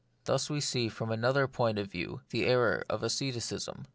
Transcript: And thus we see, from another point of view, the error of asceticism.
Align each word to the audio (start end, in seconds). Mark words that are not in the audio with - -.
And 0.21 0.33
thus 0.33 0.49
we 0.49 0.59
see, 0.61 0.89
from 0.89 1.11
another 1.11 1.47
point 1.47 1.77
of 1.77 1.91
view, 1.91 2.21
the 2.31 2.47
error 2.47 2.83
of 2.89 3.03
asceticism. 3.03 3.85